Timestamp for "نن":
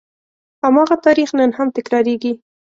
1.39-1.49